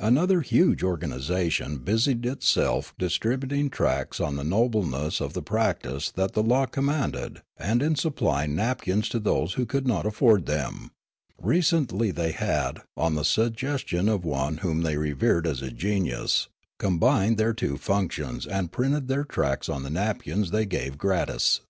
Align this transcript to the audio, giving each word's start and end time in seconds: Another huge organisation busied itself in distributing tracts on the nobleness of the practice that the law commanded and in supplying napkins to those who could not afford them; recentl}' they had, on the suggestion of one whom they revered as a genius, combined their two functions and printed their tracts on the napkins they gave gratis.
Another 0.00 0.40
huge 0.40 0.82
organisation 0.82 1.76
busied 1.76 2.24
itself 2.24 2.94
in 2.98 3.04
distributing 3.06 3.68
tracts 3.68 4.20
on 4.20 4.36
the 4.36 4.42
nobleness 4.42 5.20
of 5.20 5.34
the 5.34 5.42
practice 5.42 6.10
that 6.12 6.32
the 6.32 6.42
law 6.42 6.64
commanded 6.64 7.42
and 7.58 7.82
in 7.82 7.94
supplying 7.94 8.54
napkins 8.54 9.06
to 9.10 9.18
those 9.20 9.52
who 9.52 9.66
could 9.66 9.86
not 9.86 10.06
afford 10.06 10.46
them; 10.46 10.92
recentl}' 11.44 12.14
they 12.14 12.32
had, 12.32 12.80
on 12.96 13.16
the 13.16 13.22
suggestion 13.22 14.08
of 14.08 14.24
one 14.24 14.56
whom 14.56 14.80
they 14.80 14.96
revered 14.96 15.46
as 15.46 15.60
a 15.60 15.70
genius, 15.70 16.48
combined 16.78 17.36
their 17.36 17.52
two 17.52 17.76
functions 17.76 18.46
and 18.46 18.72
printed 18.72 19.08
their 19.08 19.24
tracts 19.24 19.68
on 19.68 19.82
the 19.82 19.90
napkins 19.90 20.52
they 20.52 20.64
gave 20.64 20.96
gratis. 20.96 21.60